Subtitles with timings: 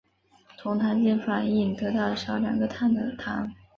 [0.59, 3.53] 酮糖经反应得到少两个碳的糖。